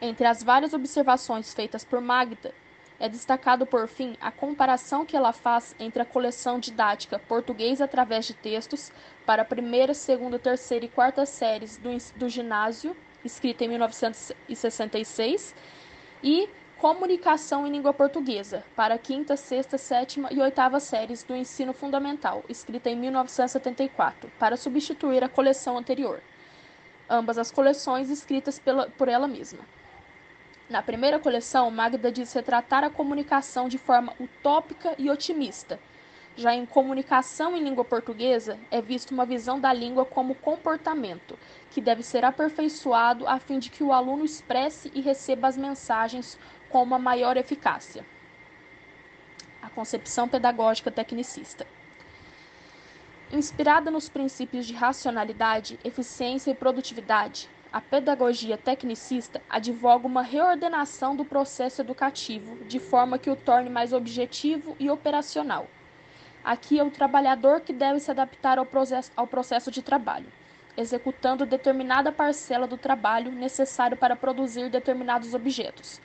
[0.00, 2.54] Entre as várias observações feitas por Magda,
[3.02, 8.26] é destacado, por fim, a comparação que ela faz entre a coleção didática Português através
[8.26, 8.92] de textos
[9.26, 15.52] para a primeira, segunda, terceira e quarta séries do, do ginásio, escrita em 1966,
[16.22, 21.72] e Comunicação em Língua Portuguesa para a quinta, sexta, sétima e oitava séries do ensino
[21.72, 26.22] fundamental, escrita em 1974, para substituir a coleção anterior.
[27.10, 29.81] Ambas as coleções escritas pela, por ela mesma.
[30.72, 35.78] Na primeira coleção, Magda diz retratar a comunicação de forma utópica e otimista.
[36.34, 41.38] Já em Comunicação em Língua Portuguesa, é vista uma visão da língua como comportamento,
[41.70, 46.38] que deve ser aperfeiçoado a fim de que o aluno expresse e receba as mensagens
[46.70, 48.02] com uma maior eficácia.
[49.60, 51.66] A concepção pedagógica tecnicista.
[53.30, 61.24] Inspirada nos princípios de racionalidade, eficiência e produtividade, a pedagogia tecnicista advoga uma reordenação do
[61.24, 65.66] processo educativo de forma que o torne mais objetivo e operacional.
[66.44, 70.26] Aqui é o trabalhador que deve se adaptar ao processo, ao processo de trabalho,
[70.76, 75.98] executando determinada parcela do trabalho necessário para produzir determinados objetos.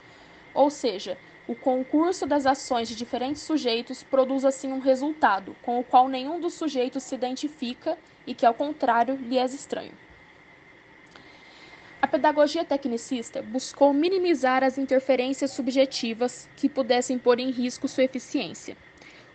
[0.54, 1.18] Ou seja,
[1.50, 6.40] o concurso das ações de diferentes sujeitos produz assim um resultado com o qual nenhum
[6.40, 10.07] dos sujeitos se identifica e que, ao contrário, lhe é estranho.
[12.00, 18.78] A pedagogia tecnicista buscou minimizar as interferências subjetivas que pudessem pôr em risco sua eficiência.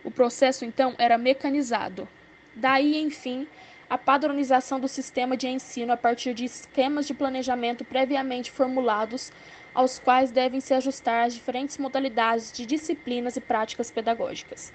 [0.01, 2.07] O processo, então, era mecanizado.
[2.55, 3.47] Daí, enfim,
[3.89, 9.31] a padronização do sistema de ensino a partir de esquemas de planejamento previamente formulados,
[9.73, 14.71] aos quais devem se ajustar as diferentes modalidades de disciplinas e práticas pedagógicas.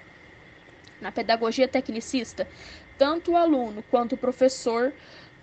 [1.01, 2.47] Na pedagogia tecnicista,
[2.97, 4.93] tanto o aluno quanto o professor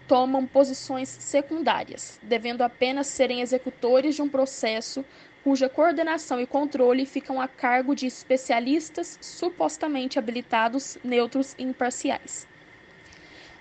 [0.07, 5.05] tomam posições secundárias, devendo apenas serem executores de um processo
[5.43, 12.49] cuja coordenação e controle ficam a cargo de especialistas supostamente habilitados, neutros e imparciais.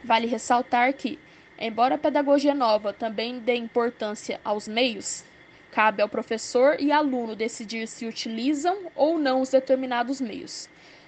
[0.03, 1.19] Vale ressaltar que,
[1.59, 5.23] embora a pedagogia nova também dê importância aos meios,
[5.71, 10.67] cabe ao professor e aluno decidir se utilizam ou não os determinados meios,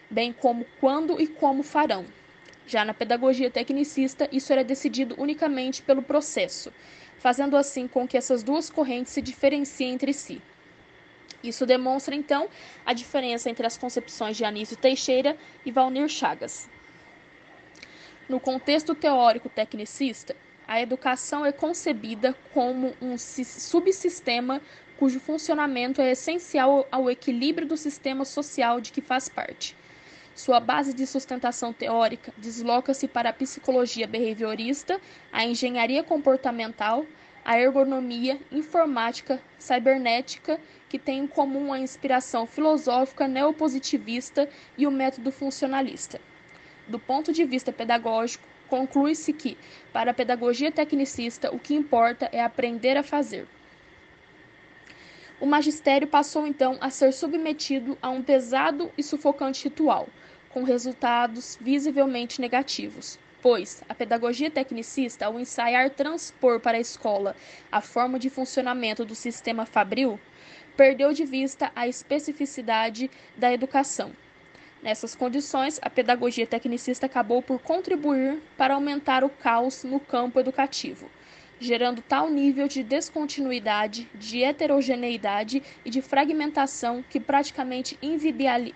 [0.10, 2.06] bem como quando e como farão,
[2.68, 6.72] já na pedagogia tecnicista, isso era decidido unicamente pelo processo,
[7.18, 10.42] fazendo assim com que essas duas correntes se diferenciem entre si.
[11.42, 12.50] Isso demonstra, então,
[12.86, 16.70] a diferença entre as concepções de Anísio Teixeira e Valnir Chagas.
[18.28, 20.36] No contexto teórico tecnicista,
[20.68, 24.62] a educação é concebida como um subsistema
[24.98, 29.78] cujo funcionamento é essencial ao equilíbrio do sistema social de que faz parte.
[30.38, 37.08] Sua base de sustentação teórica desloca-se para a psicologia behaviorista, a engenharia comportamental,
[37.44, 44.48] a ergonomia, informática, cibernética, que tem em comum a inspiração filosófica neopositivista
[44.78, 46.22] e o método funcionalista.
[46.88, 49.58] Do ponto de vista pedagógico, conclui-se que,
[49.92, 53.48] para a pedagogia tecnicista, o que importa é aprender a fazer.
[55.40, 60.08] O magistério passou então a ser submetido a um pesado e sufocante ritual,
[60.50, 67.36] com resultados visivelmente negativos, pois a pedagogia tecnicista, ao ensaiar transpor para a escola
[67.72, 70.20] a forma de funcionamento do sistema fabril,
[70.76, 74.12] perdeu de vista a especificidade da educação.
[74.82, 81.10] Nessas condições, a pedagogia tecnicista acabou por contribuir para aumentar o caos no campo educativo,
[81.60, 87.98] gerando tal nível de descontinuidade, de heterogeneidade e de fragmentação que praticamente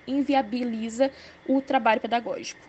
[0.08, 1.12] inviabiliza
[1.48, 2.62] o trabalho pedagógico.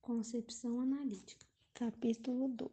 [0.00, 2.72] Concepção analítica, capítulo 12.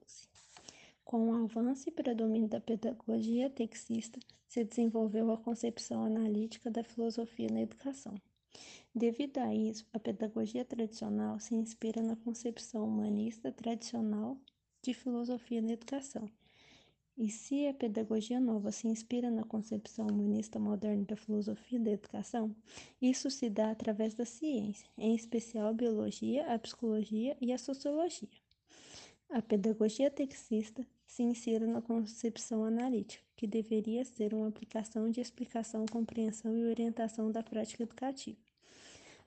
[1.03, 7.49] Com o avanço e predomínio da pedagogia texista, se desenvolveu a concepção analítica da filosofia
[7.51, 8.15] na educação.
[8.95, 14.39] Devido a isso, a pedagogia tradicional se inspira na concepção humanista tradicional
[14.85, 16.29] de filosofia na educação.
[17.17, 22.55] E se a pedagogia nova se inspira na concepção humanista moderna da filosofia da educação,
[23.01, 28.29] isso se dá através da ciência, em especial a biologia, a psicologia e a sociologia.
[29.29, 35.85] A pedagogia textista se insere na concepção analítica, que deveria ser uma aplicação de explicação,
[35.87, 38.37] compreensão e orientação da prática educativa.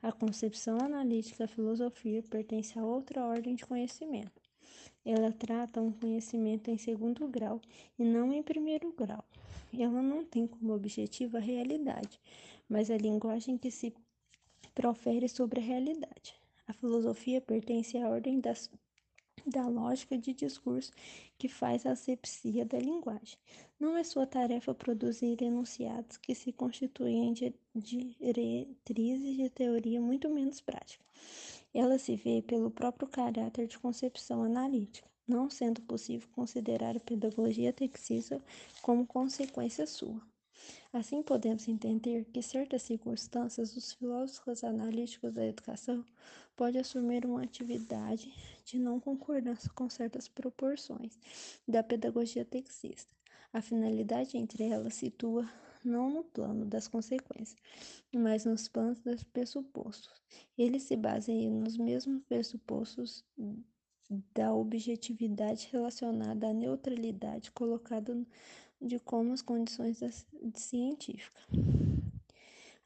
[0.00, 4.47] A concepção analítica da filosofia pertence a outra ordem de conhecimento
[5.04, 7.60] ela trata um conhecimento em segundo grau
[7.98, 9.24] e não em primeiro grau.
[9.72, 12.20] Ela não tem como objetivo a realidade,
[12.68, 13.94] mas a linguagem que se
[14.74, 16.34] profere sobre a realidade.
[16.66, 18.70] A filosofia pertence à ordem das,
[19.46, 20.92] da lógica de discurso
[21.38, 23.38] que faz a asepsia da linguagem.
[23.80, 30.60] Não é sua tarefa produzir enunciados que se constituem de diretrizes de teoria muito menos
[30.60, 31.04] prática.
[31.74, 37.72] Ela se vê pelo próprio caráter de concepção analítica, não sendo possível considerar a pedagogia
[37.72, 38.42] textista
[38.82, 40.20] como consequência sua.
[40.92, 46.04] Assim, podemos entender que, certas circunstâncias, os filósofos analíticos da educação
[46.56, 48.32] podem assumir uma atividade
[48.64, 51.18] de não concordância com certas proporções
[51.66, 53.14] da pedagogia textista.
[53.52, 55.48] A finalidade entre elas situa
[55.84, 57.60] não no plano das consequências,
[58.14, 60.20] mas nos planos dos pressupostos.
[60.56, 63.24] Eles se baseiam nos mesmos pressupostos
[64.34, 68.16] da objetividade relacionada à neutralidade colocada
[68.80, 70.08] de como as condições da
[70.54, 71.40] científica.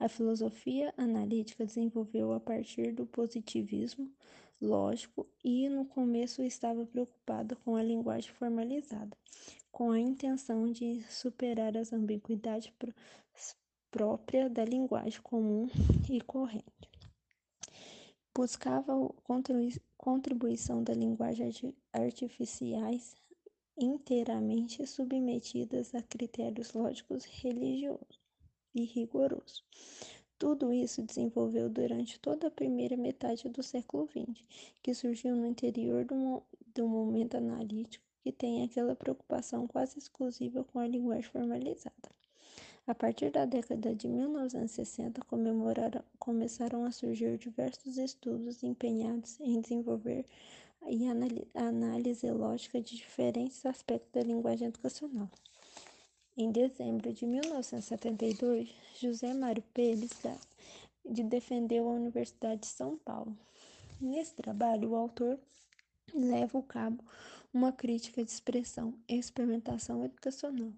[0.00, 4.10] A filosofia analítica desenvolveu a partir do positivismo
[4.60, 9.16] lógico e no começo estava preocupada com a linguagem formalizada,
[9.72, 12.70] com a intenção de superar as ambiguidades
[13.90, 15.66] próprias da linguagem comum
[16.10, 16.90] e corrente.
[18.34, 19.10] Buscava a
[19.96, 23.16] contribuição da linguagem artificiais
[23.76, 28.20] inteiramente submetidas a critérios lógicos religiosos
[28.74, 29.64] e rigorosos.
[30.38, 34.44] Tudo isso desenvolveu durante toda a primeira metade do século XX,
[34.82, 36.42] que surgiu no interior do,
[36.74, 42.10] do momento analítico que tem aquela preocupação quase exclusiva com a linguagem formalizada.
[42.86, 45.20] A partir da década de 1960,
[46.18, 50.24] começaram a surgir diversos estudos empenhados em desenvolver
[51.54, 55.30] a análise lógica de diferentes aspectos da linguagem educacional.
[56.36, 58.68] Em dezembro de 1972,
[58.98, 60.10] José Mário Pérez
[61.04, 63.36] defendeu a Universidade de São Paulo.
[64.00, 65.38] Nesse trabalho, o autor
[66.12, 67.04] leva a cabo
[67.52, 70.72] uma crítica de expressão e experimentação educacional.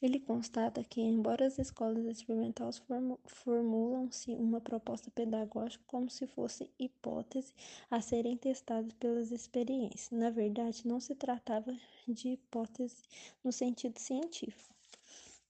[0.00, 2.82] Ele constata que, embora as escolas experimentais
[3.26, 7.52] formulam-se uma proposta pedagógica como se fosse hipótese
[7.90, 13.02] a serem testadas pelas experiências, na verdade não se tratava de hipótese
[13.42, 14.74] no sentido científico.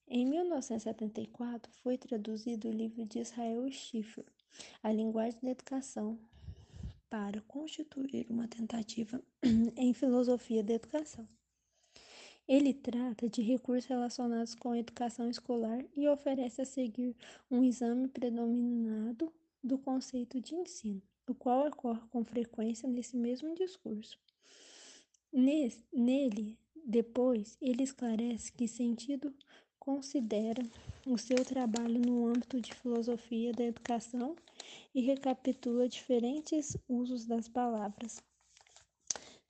[0.07, 4.25] Em 1974, foi traduzido o livro de Israel Schiffer,
[4.83, 6.19] A Linguagem da Educação,
[7.09, 9.21] para constituir uma tentativa
[9.77, 11.27] em filosofia da educação.
[12.47, 17.15] Ele trata de recursos relacionados com a educação escolar e oferece a seguir
[17.49, 19.33] um exame predominado
[19.63, 24.19] do conceito de ensino, o qual ocorre com frequência nesse mesmo discurso.
[25.33, 29.33] Nele, depois, ele esclarece que sentido
[29.85, 30.63] considera
[31.05, 34.35] o seu trabalho no âmbito de filosofia da educação
[34.95, 38.19] e recapitula diferentes usos das palavras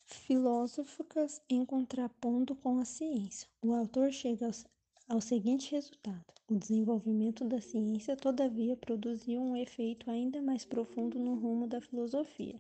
[0.06, 3.48] filosóficas em contraponto com a ciência.
[3.64, 10.12] O autor chega ao, ao seguinte resultado: o desenvolvimento da ciência, todavia, produziu um efeito
[10.12, 12.60] ainda mais profundo no rumo da filosofia,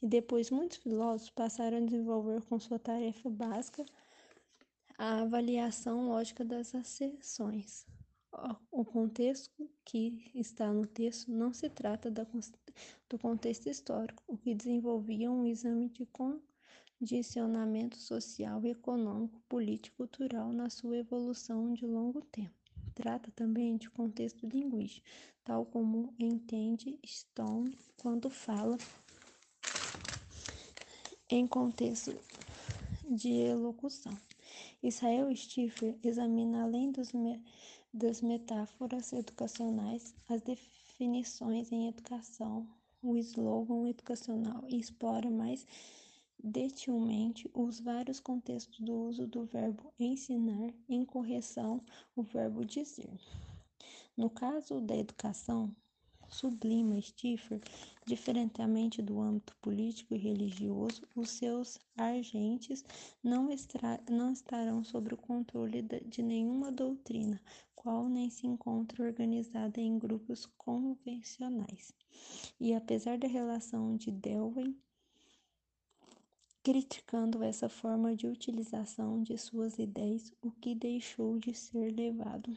[0.00, 3.84] e depois muitos filósofos passaram a desenvolver com sua tarefa básica
[4.98, 7.86] a avaliação lógica das asserções.
[8.70, 15.30] O contexto que está no texto não se trata do contexto histórico, o que desenvolvia
[15.30, 16.06] um exame de
[17.00, 22.54] condicionamento social, econômico, político e cultural na sua evolução de longo tempo.
[22.94, 25.06] Trata também de contexto linguístico,
[25.44, 28.76] tal como entende Stone quando fala
[31.30, 32.14] em contexto
[33.08, 34.12] de elocução.
[34.82, 37.42] Israel Stifler examina, além dos me
[37.92, 42.68] das metáforas educacionais, as definições em educação,
[43.02, 45.66] o slogan educacional e explora mais
[46.38, 51.82] detilmente os vários contextos do uso do verbo ensinar em correção
[52.14, 53.18] o verbo dizer.
[54.16, 55.74] No caso da educação,
[56.28, 57.60] sublima Stifler,
[58.06, 62.84] diferentemente do âmbito político e religioso, os seus agentes
[63.22, 63.48] não,
[64.10, 67.40] não estarão sob o controle de nenhuma doutrina,
[67.74, 71.92] qual nem se encontra organizada em grupos convencionais.
[72.60, 74.76] E apesar da relação de Delven
[76.62, 82.54] criticando essa forma de utilização de suas ideias, o que deixou de ser levado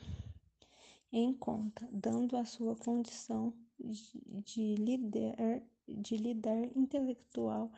[1.12, 7.72] em conta, dando a sua condição de, de líder, de líder intelectual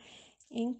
[0.50, 0.76] em,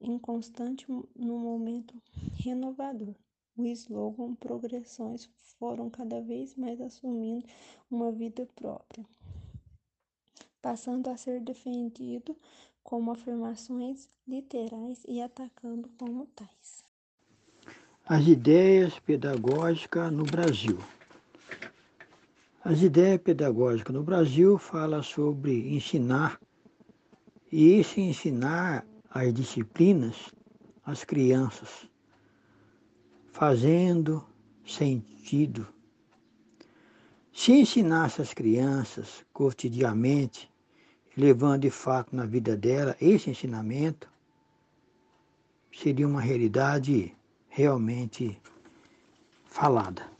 [0.00, 1.94] em constante no momento
[2.36, 3.14] renovador.
[3.56, 5.28] O slogan Progressões
[5.58, 7.44] foram cada vez mais assumindo
[7.90, 9.04] uma vida própria,
[10.62, 12.36] passando a ser defendido
[12.82, 16.84] como afirmações literais e atacando como tais.
[18.06, 20.78] As ideias pedagógicas no Brasil.
[22.64, 26.40] As ideias pedagógicas no Brasil falam sobre ensinar,
[27.50, 30.32] e esse ensinar as disciplinas
[30.86, 31.88] às crianças,
[33.32, 34.24] fazendo
[34.64, 35.66] sentido.
[37.32, 40.48] Se ensinasse as crianças cotidianamente
[41.16, 44.08] levando de fato na vida dela esse ensinamento,
[45.72, 47.12] seria uma realidade
[47.48, 48.40] realmente
[49.44, 50.11] falada.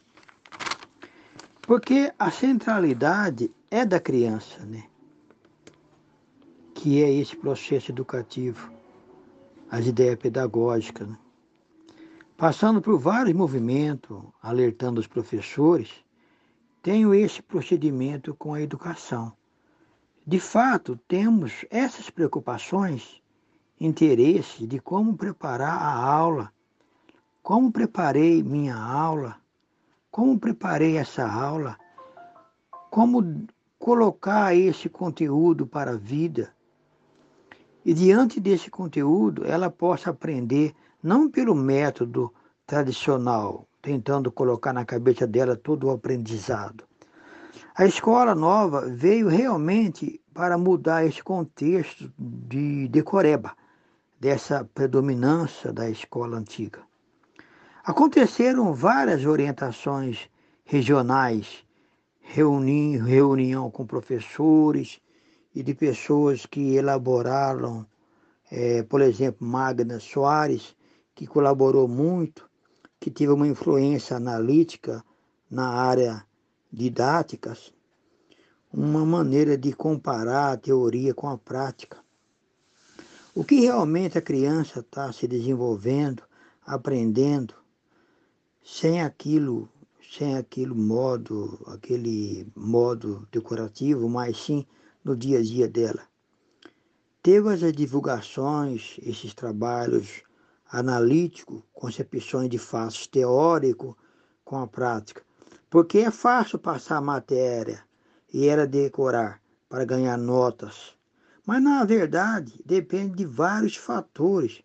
[1.62, 4.84] Porque a centralidade é da criança, né?
[6.74, 8.72] Que é esse processo educativo,
[9.70, 11.08] as ideias pedagógicas.
[11.08, 11.18] Né?
[12.36, 15.90] Passando por vários movimentos, alertando os professores,
[16.82, 19.32] tenho esse procedimento com a educação
[20.24, 23.20] de fato, temos essas preocupações,
[23.80, 26.52] interesse de como preparar a aula,
[27.42, 29.40] como preparei minha aula,
[30.12, 31.78] como preparei essa aula,
[32.90, 33.46] como
[33.78, 36.54] colocar esse conteúdo para a vida.
[37.82, 42.32] E diante desse conteúdo, ela possa aprender não pelo método
[42.66, 46.84] tradicional, tentando colocar na cabeça dela todo o aprendizado.
[47.74, 53.56] A escola nova veio realmente para mudar esse contexto de decoreba,
[54.20, 56.91] dessa predominância da escola antiga.
[57.84, 60.30] Aconteceram várias orientações
[60.64, 61.64] regionais,
[62.20, 65.00] reuni reunião com professores
[65.52, 67.84] e de pessoas que elaboraram,
[68.52, 70.76] é, por exemplo, Magna Soares,
[71.12, 72.48] que colaborou muito,
[73.00, 75.04] que teve uma influência analítica
[75.50, 76.24] na área
[76.72, 77.74] didáticas,
[78.72, 81.98] uma maneira de comparar a teoria com a prática.
[83.34, 86.22] O que realmente a criança está se desenvolvendo,
[86.64, 87.60] aprendendo,
[88.64, 89.68] sem aquilo,
[90.16, 94.66] sem aquele modo, aquele modo decorativo, mas sim
[95.04, 96.02] no dia a dia dela.
[97.22, 100.22] Teve as divulgações, esses trabalhos
[100.70, 103.96] analíticos, concepções de fatos teórico
[104.44, 105.22] com a prática,
[105.68, 107.82] porque é fácil passar matéria
[108.32, 110.96] e era decorar para ganhar notas.
[111.46, 114.62] Mas na verdade depende de vários fatores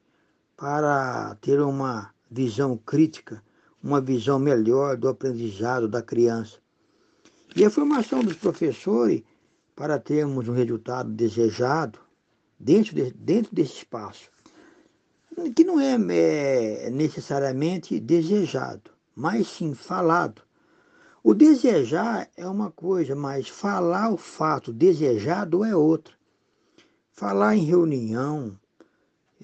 [0.55, 3.43] para ter uma visão crítica,
[3.83, 6.57] uma visão melhor do aprendizado da criança.
[7.55, 9.23] E a formação dos professores
[9.75, 11.99] para termos um resultado desejado
[12.59, 14.29] dentro, de, dentro desse espaço,
[15.55, 15.93] que não é,
[16.85, 20.41] é necessariamente desejado, mas sim falado
[21.27, 26.13] o desejar é uma coisa, mas falar o fato desejado é outra.
[27.11, 28.57] Falar em reunião,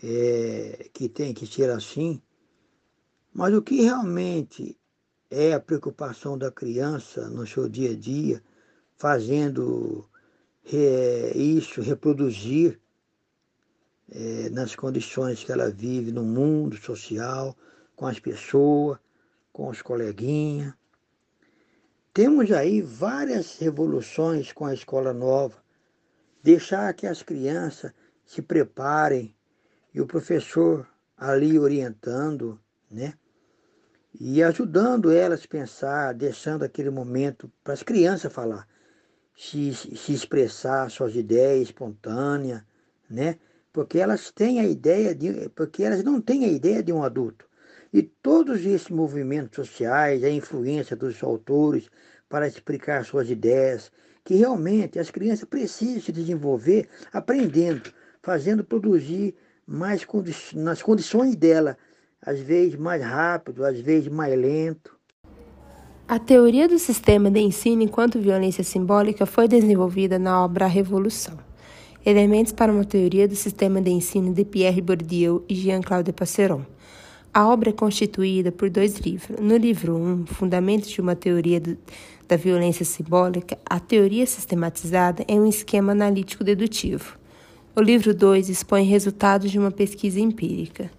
[0.02, 2.22] é, que tem que ser assim,
[3.34, 4.78] mas o que realmente
[5.30, 8.44] é a preocupação da criança no seu dia a dia,
[8.96, 10.08] fazendo
[11.36, 12.80] isso reproduzir
[14.10, 17.58] é, nas condições que ela vive no mundo social,
[17.96, 19.00] com as pessoas,
[19.52, 20.74] com os coleguinhas.
[22.14, 25.58] Temos aí várias revoluções com a escola nova.
[26.44, 27.92] Deixar que as crianças
[28.26, 29.36] se preparem
[29.94, 32.60] e o professor ali orientando,
[32.90, 33.16] né?
[34.20, 38.68] E ajudando elas a pensar, deixando aquele momento para as crianças falar,
[39.36, 42.61] se, se expressar suas ideias espontâneas,
[43.09, 43.38] né?
[43.72, 45.49] Porque elas têm a ideia de.
[45.49, 47.47] Porque elas não têm a ideia de um adulto.
[47.91, 51.89] E todos esses movimentos sociais, a influência dos autores
[52.30, 53.91] para explicar suas ideias,
[54.24, 57.91] que realmente as crianças precisam se desenvolver aprendendo,
[58.22, 59.36] fazendo produzir
[59.66, 61.78] mais condi nas condições dela,
[62.26, 64.95] às vezes mais rápido, às vezes mais lento.
[66.07, 71.38] A teoria do sistema de ensino enquanto violência simbólica foi desenvolvida na obra Revolução.
[72.05, 76.65] Elementos para uma teoria do sistema de ensino de Pierre Bourdieu e Jean-Claude Passeron.
[77.34, 79.39] A obra é constituída por dois livros.
[79.39, 81.78] No livro 1, um, Fundamentos de uma Teoria do,
[82.28, 87.17] da Violência Simbólica, a teoria sistematizada é um esquema analítico dedutivo.
[87.76, 90.91] O livro 2 expõe resultados de uma pesquisa empírica.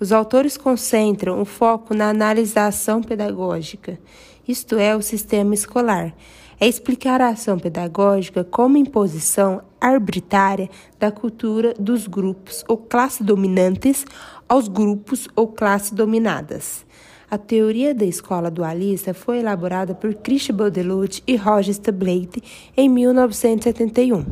[0.00, 3.98] Os autores concentram o foco na análise da ação pedagógica,
[4.46, 6.14] isto é, o sistema escolar.
[6.60, 10.70] É explicar a ação pedagógica como imposição arbitrária
[11.00, 14.04] da cultura dos grupos ou classes dominantes
[14.48, 16.86] aos grupos ou classes dominadas.
[17.28, 22.42] A teoria da escola dualista foi elaborada por Christian Baudelut e Roger Stablate
[22.76, 24.24] em 1971,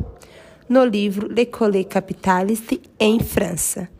[0.67, 3.96] no livro L'École capitaliste em França.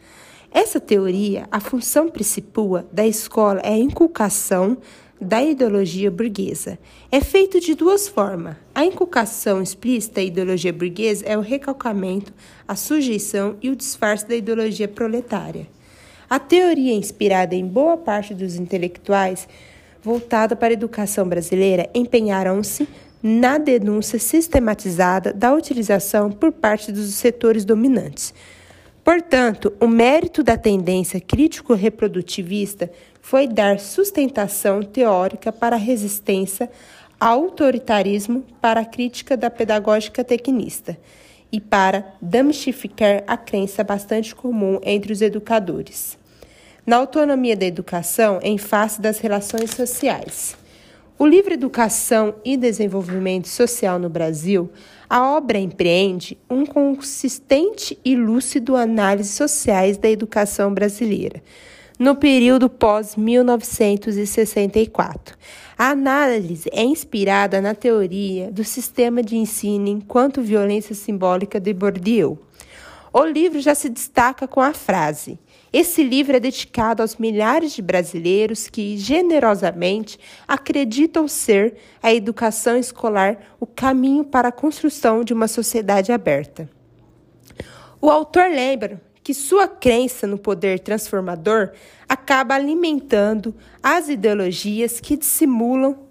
[0.60, 4.76] Essa teoria, a função principal da escola é a inculcação
[5.22, 6.80] da ideologia burguesa.
[7.12, 8.56] É feito de duas formas.
[8.74, 12.34] A inculcação explícita da ideologia burguesa é o recalcamento,
[12.68, 15.68] a sujeição e o disfarce da ideologia proletária.
[16.28, 19.48] A teoria inspirada em boa parte dos intelectuais
[20.02, 22.90] voltada para a educação brasileira empenharam-se
[23.22, 28.34] na denúncia sistematizada da utilização por parte dos setores dominantes.
[29.08, 32.92] Portanto, o mérito da tendência crítico-reprodutivista
[33.22, 36.70] foi dar sustentação teórica para a resistência
[37.18, 40.98] ao autoritarismo para a crítica da pedagógica tecnista
[41.50, 46.18] e para damistificar a crença bastante comum entre os educadores.
[46.86, 50.58] Na autonomia da educação em face das relações sociais.
[51.18, 54.70] O livro Educação e Desenvolvimento Social no Brasil,
[55.10, 61.42] a obra empreende um consistente e lúcido análise sociais da educação brasileira,
[61.98, 65.38] no período pós-1964
[65.78, 72.40] a análise é inspirada na teoria do sistema de ensino enquanto violência simbólica de Bourdieu.
[73.20, 75.40] O livro já se destaca com a frase:
[75.74, 83.56] Esse livro é dedicado aos milhares de brasileiros que generosamente acreditam ser a educação escolar
[83.60, 86.70] o caminho para a construção de uma sociedade aberta.
[88.00, 91.72] O autor lembra que sua crença no poder transformador
[92.08, 96.07] acaba alimentando as ideologias que dissimulam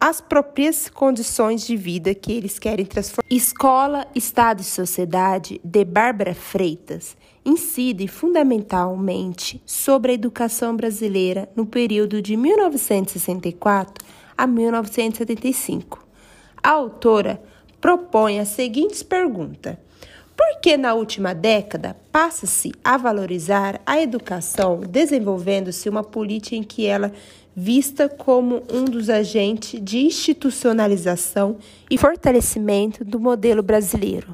[0.00, 3.26] as próprias condições de vida que eles querem transformar.
[3.28, 12.22] Escola, Estado e Sociedade, de Bárbara Freitas, incide fundamentalmente sobre a educação brasileira no período
[12.22, 14.04] de 1964
[14.36, 16.06] a 1975.
[16.62, 17.42] A autora
[17.80, 19.76] propõe as seguintes perguntas.
[20.36, 26.86] Por que na última década passa-se a valorizar a educação, desenvolvendo-se uma política em que
[26.86, 27.12] ela
[27.60, 31.58] vista como um dos agentes de institucionalização
[31.90, 34.32] e fortalecimento do modelo brasileiro.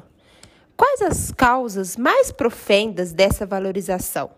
[0.77, 4.29] Quais as causas mais profundas dessa valorização?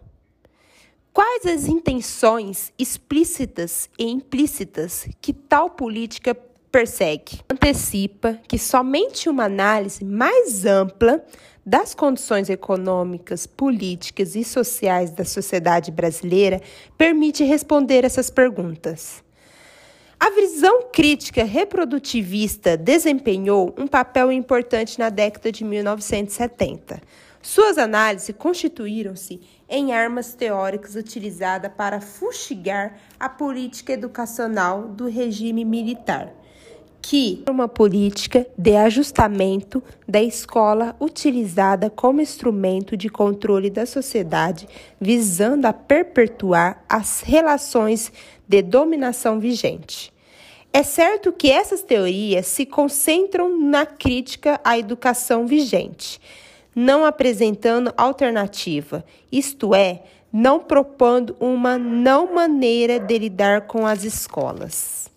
[1.12, 6.34] Quais as intenções explícitas e implícitas que tal política
[6.72, 7.42] persegue?
[7.52, 11.22] Antecipa que somente uma análise mais ampla
[11.68, 16.62] das condições econômicas, políticas e sociais da sociedade brasileira
[16.98, 19.22] permite responder essas perguntas.
[20.18, 27.02] A visão crítica reprodutivista desempenhou um papel importante na década de 1970.
[27.42, 36.34] Suas análises constituíram-se em armas teóricas utilizadas para fustigar a política educacional do regime militar
[37.10, 44.68] que uma política de ajustamento da escola utilizada como instrumento de controle da sociedade,
[45.00, 48.12] visando a perpetuar as relações
[48.46, 50.12] de dominação vigente.
[50.74, 56.20] É certo que essas teorias se concentram na crítica à educação vigente,
[56.76, 65.08] não apresentando alternativa, isto é, não propondo uma não maneira de lidar com as escolas.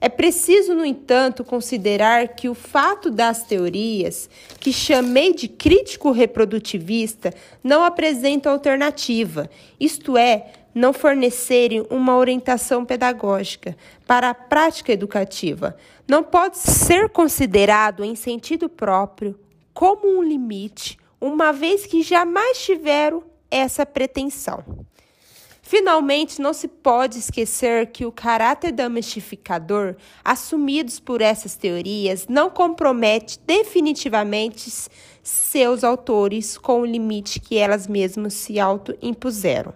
[0.00, 4.28] É preciso, no entanto, considerar que o fato das teorias,
[4.60, 7.32] que chamei de crítico reprodutivista,
[7.64, 9.48] não apresentam alternativa,
[9.80, 13.74] isto é, não fornecerem uma orientação pedagógica
[14.06, 15.74] para a prática educativa,
[16.06, 19.38] não pode ser considerado em sentido próprio
[19.72, 24.62] como um limite, uma vez que jamais tiveram essa pretensão.
[25.68, 33.40] Finalmente, não se pode esquecer que o caráter domestificador assumidos por essas teorias não compromete
[33.44, 34.72] definitivamente
[35.24, 39.74] seus autores com o limite que elas mesmas se auto-impuseram.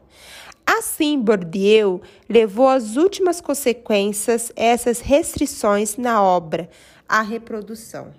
[0.64, 6.70] Assim, Bourdieu levou às últimas consequências essas restrições na obra,
[7.09, 8.14] a reprodução.